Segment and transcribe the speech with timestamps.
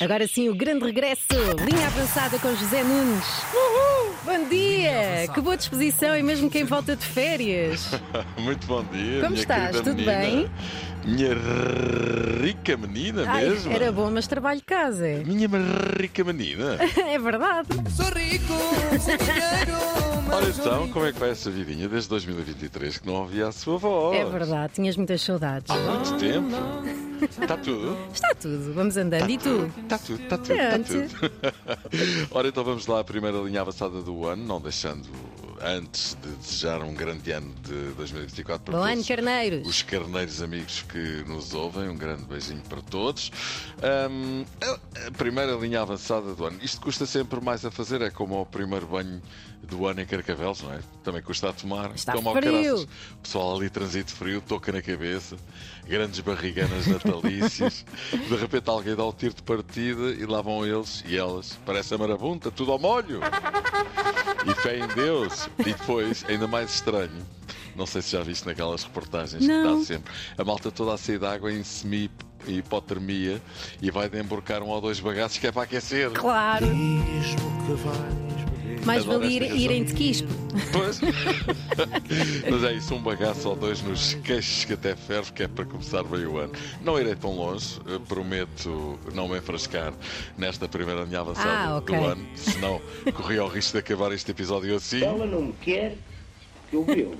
[0.00, 1.22] Agora sim, o grande regresso.
[1.64, 3.24] Linha avançada com José Nunes.
[4.24, 5.26] Bom dia!
[5.32, 7.88] Que boa disposição e mesmo quem volta de férias.
[8.38, 9.20] Muito bom dia.
[9.20, 9.70] Como minha estás?
[9.70, 10.18] querida Tudo menina.
[10.18, 10.50] bem?
[11.04, 11.34] Minha
[12.42, 13.72] rica menina Ai, mesmo.
[13.72, 15.22] era bom, mas trabalho de casa.
[15.24, 15.48] Minha
[15.98, 16.76] rica menina.
[17.06, 17.68] É verdade.
[17.94, 18.52] Sou rico,
[19.00, 23.46] sou dinheiro, Ora então, como é que vai essa vidinha desde 2023 que não ouvia
[23.48, 24.18] a sua voz?
[24.18, 25.70] É verdade, tinhas muitas saudades.
[25.70, 27.05] Há muito tempo.
[27.22, 27.96] Está tudo?
[28.12, 29.28] Está tudo, vamos andando.
[29.30, 29.70] E tu?
[29.82, 31.08] Está tudo, está tudo, está Pronto.
[31.18, 31.32] tudo.
[32.30, 35.08] Ora então vamos lá à primeira linha avançada do ano, não deixando
[35.62, 39.68] antes de desejar um grande ano de 2024 para Bom ano, todos carneiros.
[39.68, 41.88] os carneiros amigos que nos ouvem.
[41.88, 43.30] Um grande beijinho para todos.
[43.82, 46.58] Ahm, a- primeira linha avançada do ano.
[46.62, 49.20] Isto custa sempre mais a fazer, é como o primeiro banho
[49.62, 50.78] do ano em Carcavelos, não é?
[51.02, 51.92] Também custa a tomar.
[51.94, 52.82] Está como frio.
[52.82, 55.36] O pessoal ali transito frio, toca na cabeça,
[55.86, 57.84] grandes barriganas natalícias.
[58.12, 61.58] de repente alguém dá o tiro de partida e lá vão eles e elas.
[61.66, 63.20] Parece a marabunta, tudo ao molho.
[64.48, 65.48] E fé em Deus.
[65.58, 67.10] E depois, ainda mais estranho,
[67.74, 69.78] não sei se já viste naquelas reportagens que Não.
[69.78, 72.10] dá sempre, a malta toda a sair de água em semi
[72.46, 73.42] e hipotermia
[73.82, 76.10] e vai de emborcar um ou dois bagaços que é para aquecer.
[76.12, 78.25] Claro, Adoro valia
[78.94, 79.76] ir, esta ir canção.
[79.76, 80.28] em tequispo.
[80.72, 81.00] Pois.
[82.50, 85.64] Mas é isso, um bagaço ou dois nos queixos que até ferve, que é para
[85.64, 86.52] começar bem o ano.
[86.82, 89.92] Não irei tão longe, eh, prometo não me enfrascar
[90.36, 91.96] nesta primeira linha avançada Ah, ok.
[91.96, 92.80] do ano, senão
[93.14, 95.02] corria o risco de acabar este episódio assim.
[95.02, 95.96] Ela não quer
[96.70, 97.16] que eu bebo.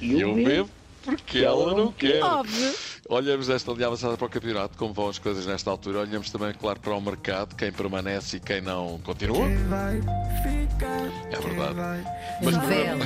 [0.00, 0.70] E eu bebo
[1.04, 2.22] porque ela não quer.
[2.22, 2.72] Óbvio.
[3.08, 6.00] Olhamos esta linha avançada para o campeonato, como vão as coisas nesta altura.
[6.00, 9.46] Olhamos também, claro, para o mercado, quem permanece e quem não continua.
[9.68, 11.74] Vai ficar, É verdade.
[11.74, 12.04] vai
[12.42, 13.04] Mas Novela.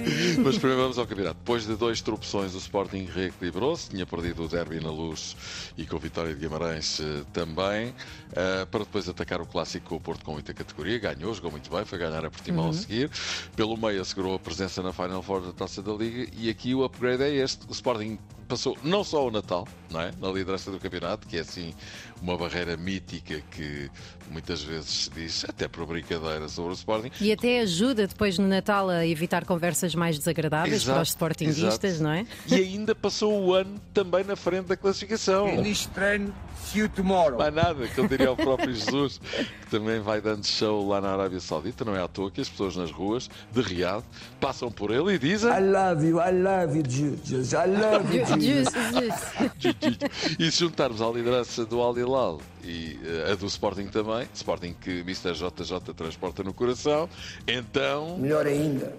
[0.42, 1.36] Mas primeiro vamos ao campeonato.
[1.40, 3.90] Depois de dois tropeções, o Sporting reequilibrou-se.
[3.90, 5.36] Tinha perdido o derby na luz
[5.76, 7.92] e com a vitória de Guimarães eh, também.
[8.32, 10.98] eh, para depois atacar o clássico com o Porto com muita categoria.
[10.98, 13.10] Ganhou, jogou muito bem, foi ganhar a Portimão a seguir.
[13.56, 16.30] Pelo meio assegurou a presença na Final Four da Taça da Liga.
[16.34, 17.66] E aqui o upgrade é este.
[17.68, 18.18] O Sporting
[18.50, 20.10] passou não só o Natal, não é?
[20.20, 21.72] Na liderança do campeonato, que é assim
[22.20, 23.88] uma barreira mítica que
[24.30, 27.10] muitas vezes se diz, até por brincadeira, sobre o Sporting.
[27.20, 31.84] E até ajuda depois no Natal a evitar conversas mais desagradáveis Exato, para os sportinguistas,
[31.94, 32.02] exato.
[32.02, 32.26] não é?
[32.46, 35.62] E ainda passou o ano também na frente da classificação.
[35.62, 36.32] This train,
[36.64, 37.38] see you tomorrow.
[37.38, 41.12] Mais nada, que ele diria ao próprio Jesus, que também vai dando show lá na
[41.12, 41.84] Arábia Saudita.
[41.84, 44.04] Não é à toa que as pessoas nas ruas de Riad
[44.40, 45.50] passam por ele e dizem.
[45.50, 47.52] I love you, I love you, Jesus.
[47.52, 48.39] I love you, Jesus.
[50.38, 54.74] E se juntarmos à liderança do Al Hilal e eh, a do Sporting também, Sporting
[54.80, 55.32] que Mr.
[55.32, 57.08] JJ transporta no coração,
[57.46, 58.18] então.
[58.18, 58.96] Melhor ainda.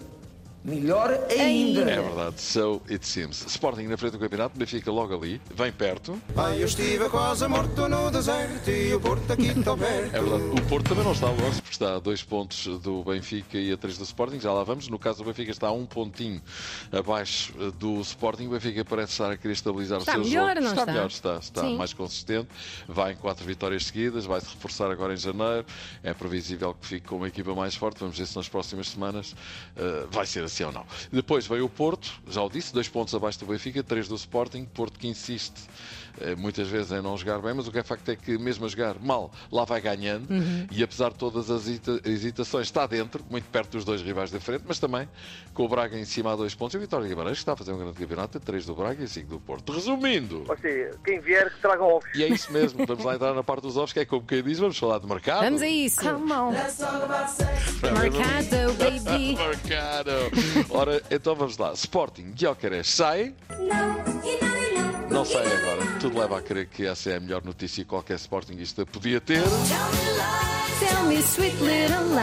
[0.64, 1.82] Melhor ainda.
[1.82, 3.44] É verdade, so it seems.
[3.48, 6.22] Sporting na frente do campeonato, Benfica logo ali, bem perto.
[6.36, 10.12] Pai, eu estive quase morto no deserto e o Porto aqui tão perto.
[10.16, 10.44] É verdade.
[10.44, 13.78] O Porto também não está longe, porque está a dois pontos do Benfica e a
[13.78, 14.40] três do Sporting.
[14.40, 14.88] Já lá vamos.
[14.88, 16.40] No caso, o Benfica está a um pontinho
[16.92, 18.46] abaixo do Sporting.
[18.46, 20.62] O Benfica parece estar a querer estabilizar Está o seu melhor, jogo.
[20.62, 20.86] não está?
[20.86, 21.76] melhor, está, está Sim.
[21.76, 22.50] mais consistente.
[22.88, 25.66] Vai em quatro vitórias seguidas, vai se reforçar agora em janeiro.
[26.04, 28.00] É previsível que fique com uma equipa mais forte.
[28.00, 29.36] Vamos ver se nas próximas semanas
[29.76, 30.86] eh, vai ser assim ou não.
[31.12, 34.66] Depois veio o Porto, já o disse, dois pontos abaixo do Benfica, três do Sporting.
[34.66, 35.62] Porto que insiste
[36.20, 38.66] eh, muitas vezes em não jogar bem, mas o que é facto é que, mesmo
[38.66, 40.28] a jogar mal, lá vai ganhando.
[40.72, 44.40] E apesar de todas as hesita- hesitações, está dentro, muito perto dos dois rivais da
[44.40, 45.08] frente, mas também
[45.54, 46.74] com o Braga em cima a dois pontos.
[46.76, 48.76] E o Vitória de Guimarães que está a fazer um grande campeonato, a três do
[48.76, 49.72] Braga e cinco do Porto.
[49.72, 52.10] Resumindo, Ou seja, quem vier que traga ovos.
[52.16, 54.44] e é isso mesmo, vamos lá entrar na parte dos ovos, que é como quem
[54.44, 55.44] diz, vamos falar de mercado.
[55.44, 56.02] Vamos a isso.
[57.82, 59.36] Mercado, baby.
[59.40, 60.12] Mercado.
[60.70, 61.74] Ora, então vamos lá.
[61.74, 63.34] Sporting, Guiocares sai.
[65.10, 65.82] Não sai agora.
[66.00, 69.44] Tudo leva a crer que essa é a melhor notícia que qualquer Sportingista podia ter.
[70.80, 72.16] Tell me sweet little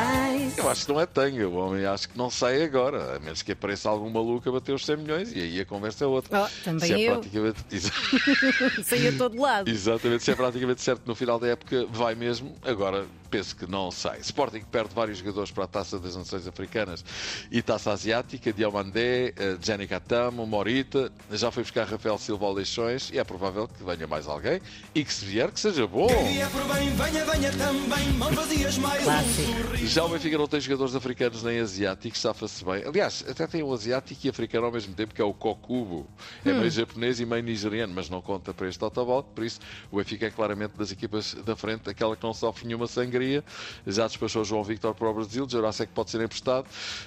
[0.57, 1.49] Eu acho que não é tanga.
[1.49, 3.17] O homem acho que não sai agora.
[3.17, 6.05] A menos que apareça algum maluco a bater os 100 milhões e aí a conversa
[6.05, 6.45] é outra.
[6.45, 7.13] Oh, também Se é eu.
[7.19, 7.59] praticamente...
[7.71, 7.93] Exa-
[8.85, 9.69] Saí a todo lado.
[9.69, 12.55] Exatamente, se é praticamente certo no final da época, vai mesmo.
[12.63, 14.21] Agora penso que não sai.
[14.21, 17.05] Sporting perde vários jogadores para a Taça das Nações Africanas
[17.51, 23.11] e Taça Asiática, Diomandé, eh, Jenny Catamo, Morita, já foi buscar Rafael Silva ao Leixões
[23.12, 24.62] e é provável que venha mais alguém
[24.94, 26.09] e que se vier que seja bom.
[26.11, 29.77] É por bem, venha, venha também, vazias mais Clássico.
[29.85, 32.85] Já o Benfica não tem jogadores africanos nem asiáticos, safa-se bem.
[32.87, 36.06] Aliás, até tem um asiático e africano ao mesmo tempo, que é o Kokubo.
[36.44, 39.23] É meio japonês e meio nigeriano, mas não conta para este autobol.
[39.23, 42.87] Por isso, o Benfica é claramente das equipas da frente, aquela que não sofre nenhuma
[42.87, 43.44] sangria.
[43.87, 46.67] Já despachou João Victor para o Brasil, Jurassic pode ser emprestado.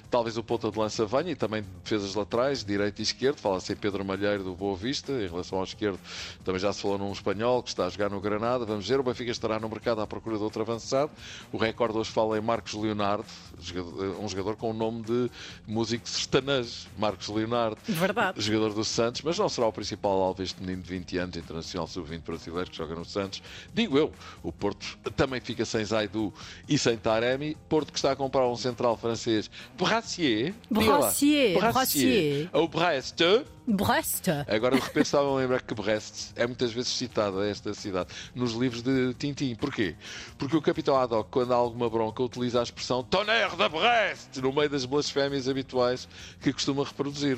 [0.10, 3.38] Talvez o ponta de lança venha e também defesas laterais, direito e esquerdo.
[3.38, 6.00] Fala-se em Pedro Malheiro do Boa Vista, em relação ao esquerdo,
[6.44, 8.66] Também já se falou num espanhol que está a jogar no Granada.
[8.66, 11.12] Vamos ver, o Benfica estará no mercado à procura de outro avançado.
[11.51, 13.21] O recorde hoje fala em Marcos Leonardo,
[13.60, 15.30] jogador- um jogador com o nome de
[15.68, 17.78] músico sertanejo, Marcos Leonardo.
[17.88, 18.42] Verdade.
[18.42, 21.88] Jogador do Santos, mas não será o principal alvo este menino de 20 anos, internacional
[21.88, 23.42] sub-20 brasileiro, que joga no Santos.
[23.74, 24.12] Digo eu,
[24.44, 26.34] o Porto também fica sem Zaidu
[26.68, 27.56] e sem Taremi.
[27.70, 30.54] Porto que está a comprar um central francês, Brassier.
[30.70, 32.50] Brassier, Brassier.
[32.52, 33.20] Ao Brest.
[33.68, 34.28] Brest.
[34.48, 38.54] Agora de repente estava a lembrar que Brest é muitas vezes citada esta cidade nos
[38.54, 39.56] livros de Tintin.
[39.56, 39.96] Porquê?
[40.38, 44.52] Porque o capitão Haddock, quando há alguma bronca, utiliza a expressão Tonnerre de Brest no
[44.54, 46.08] meio das blasfémias habituais
[46.42, 47.38] que costuma reproduzir.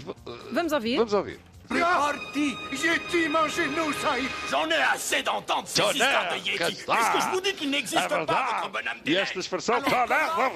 [0.52, 0.98] Vamos ouvir?
[0.98, 1.40] Vamos ouvir.
[1.70, 4.12] Parti Yeti, mangez-nous ça
[4.52, 6.58] J'en ai assez d'entendre ces histoires de Yeti.
[6.58, 8.38] que Est-ce ça que je vous dis qu'il n'existe pas, verdade.
[8.62, 10.52] votre bonhomme E des esta expressão Tonnerre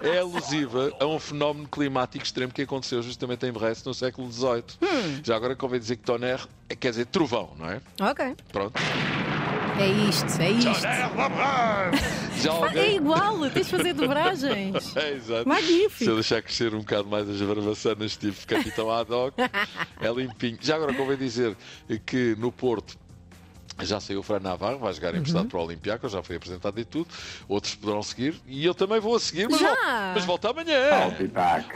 [0.00, 4.32] de é alusiva a um fenómeno climático extremo que aconteceu justamente em Brest no século
[4.32, 4.64] XVIII.
[4.82, 5.20] Hum.
[5.22, 7.80] Já agora convém dizer que Tonnerre é- quer dizer trovão, não é?
[8.10, 8.34] Ok.
[8.50, 8.80] Pronto.
[9.80, 10.86] É isto, é isto.
[12.74, 14.94] É igual, tens de fazer dobragens.
[14.96, 15.48] É, exato.
[15.48, 16.04] Magnífico.
[16.04, 19.34] Se eu deixar crescer um bocado mais as barbassanas, tipo Capitão Haddock,
[20.00, 20.58] é limpinho.
[20.60, 21.56] Já agora convém dizer
[22.06, 22.98] que no Porto
[23.86, 25.48] já saiu o Fran Navarro, vai jogar emprestado Uhum.
[25.48, 27.08] para o Olympiacos, já foi apresentado e tudo.
[27.48, 29.68] Outros poderão seguir e eu também vou a seguir, mas, Já?
[29.68, 29.80] volto,
[30.14, 30.80] mas volto amanhã.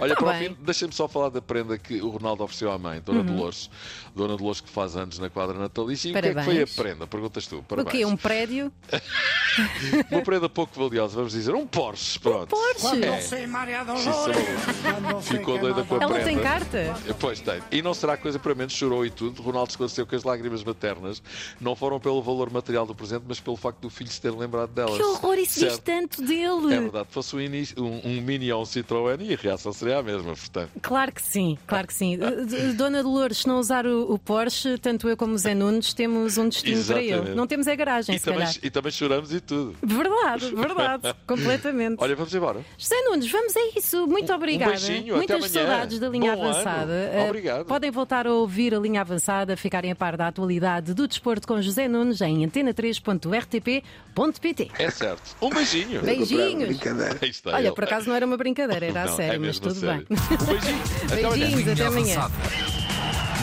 [0.01, 0.49] Olha, Tá para o bem.
[0.51, 3.27] fim, deixem-me só falar da prenda que o Ronaldo ofereceu à mãe, Dona Uhum.
[3.27, 3.71] Dolores.
[4.15, 6.09] Dona Dolores que faz anos na quadra natalícia.
[6.09, 6.77] E o que é que foi a Parabéns.
[6.77, 7.07] prenda?
[7.07, 7.59] Perguntas tu.
[7.59, 7.93] O Parabéns.
[7.97, 8.05] quê?
[8.05, 8.73] Um prédio?
[10.11, 11.55] Uma prenda pouco valiosa, vamos dizer.
[11.55, 12.49] Um Porsche, pronto.
[12.49, 13.05] Porsche?
[13.05, 13.21] É.
[13.21, 15.37] sei, Maria Sim.
[15.39, 16.25] Ficou doida com a Ela prenda.
[16.25, 16.97] tem carta?
[17.19, 17.61] Pois tem.
[17.71, 19.43] E não será coisa para menos, chorou e tudo.
[19.43, 21.23] Ronaldo esclareceu que as lágrimas maternas
[21.61, 24.71] não foram pelo valor material do presente, mas pelo facto do filho se ter lembrado
[24.71, 24.97] delas.
[24.97, 25.83] Que horror, isso diz Certo.
[25.83, 26.81] tanto É dele.
[26.81, 30.35] verdade, fosse um, um, um Mini ou um Citroën e a reação seria a mesma,
[30.35, 30.71] portanto.
[30.83, 32.19] Claro que sim, claro que sim.
[32.77, 36.39] Dona Dolores, se não usar o, o Porsche, tanto eu como o Zé Nunes temos
[36.39, 37.11] um destino para ele.
[37.13, 37.37] Exatamente.
[37.37, 38.55] Não temos é garagem, E se também, calhar.
[38.63, 39.75] e também choramos e tudo.
[39.83, 41.97] Verdade, verdade, completamente.
[41.99, 42.65] Olha, vamos embora.
[42.79, 44.07] José Nunes, vamos a isso.
[44.07, 44.73] Muito obrigada.
[44.73, 46.51] beijinho, Muitas saudades da linha Bom ano.
[46.51, 46.93] avançada.
[46.93, 47.65] Eh, Obrigado.
[47.67, 51.61] Podem voltar a ouvir a linha avançada, ficarem a par da atualidade do desporto com
[51.61, 54.71] José Nunes em antena3.rtp.pt.
[54.79, 55.37] É certo.
[55.43, 56.01] Um beijinho.
[56.03, 56.77] Beijinhos.
[57.23, 57.75] Está Olha, ele.
[57.75, 60.07] por acaso não era uma brincadeira, era a Não, sério, é mas tudo sério.
[60.09, 60.19] bem.
[60.41, 60.83] Um beijinho.
[61.13, 61.47] Até amanhã.
[61.47, 62.31] Beijinhos, até amanhã.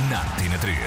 [0.09, 0.77] Na Antena 3.